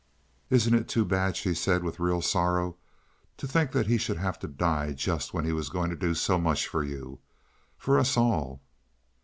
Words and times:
"Isn't 0.49 0.73
it 0.73 0.87
too 0.87 1.05
bad?" 1.05 1.37
she 1.37 1.53
said, 1.53 1.83
with 1.83 1.99
real 1.99 2.23
sorrow. 2.23 2.75
"To 3.37 3.47
think 3.47 3.71
that 3.73 3.85
he 3.85 3.99
should 3.99 4.17
have 4.17 4.39
to 4.39 4.47
die 4.47 4.93
just 4.93 5.31
when 5.31 5.45
he 5.45 5.51
was 5.53 5.69
going 5.69 5.91
to 5.91 5.95
do 5.95 6.15
so 6.15 6.39
much 6.39 6.65
for 6.67 6.83
you—for 6.83 7.99
us 7.99 8.17
all." 8.17 8.63